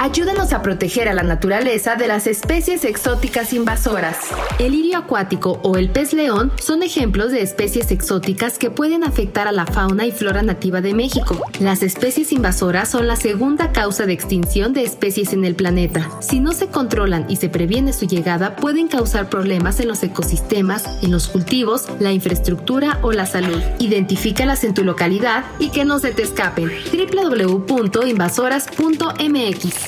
Ayúdanos 0.00 0.52
a 0.52 0.62
proteger 0.62 1.08
a 1.08 1.14
la 1.14 1.24
naturaleza 1.24 1.96
de 1.96 2.06
las 2.06 2.28
especies 2.28 2.84
exóticas 2.84 3.52
invasoras. 3.52 4.16
El 4.60 4.70
lirio 4.72 4.98
acuático 4.98 5.58
o 5.64 5.76
el 5.76 5.90
pez 5.90 6.12
león 6.12 6.52
son 6.62 6.84
ejemplos 6.84 7.32
de 7.32 7.42
especies 7.42 7.90
exóticas 7.90 8.58
que 8.58 8.70
pueden 8.70 9.02
afectar 9.02 9.48
a 9.48 9.52
la 9.52 9.66
fauna 9.66 10.06
y 10.06 10.12
flora 10.12 10.42
nativa 10.42 10.80
de 10.80 10.94
México. 10.94 11.42
Las 11.58 11.82
especies 11.82 12.30
invasoras 12.30 12.88
son 12.88 13.08
la 13.08 13.16
segunda 13.16 13.72
causa 13.72 14.06
de 14.06 14.12
extinción 14.12 14.72
de 14.72 14.84
especies 14.84 15.32
en 15.32 15.44
el 15.44 15.56
planeta. 15.56 16.08
Si 16.20 16.38
no 16.38 16.52
se 16.52 16.68
controlan 16.68 17.26
y 17.28 17.34
se 17.34 17.48
previene 17.48 17.92
su 17.92 18.06
llegada, 18.06 18.54
pueden 18.54 18.86
causar 18.86 19.28
problemas 19.28 19.80
en 19.80 19.88
los 19.88 20.04
ecosistemas, 20.04 20.84
en 21.02 21.10
los 21.10 21.26
cultivos, 21.26 21.88
la 21.98 22.12
infraestructura 22.12 23.00
o 23.02 23.10
la 23.10 23.26
salud. 23.26 23.60
Identifícalas 23.80 24.62
en 24.62 24.74
tu 24.74 24.84
localidad 24.84 25.44
y 25.58 25.70
que 25.70 25.84
no 25.84 25.98
se 25.98 26.12
te 26.12 26.22
escapen. 26.22 26.70
www.invasoras.mx 26.92 29.87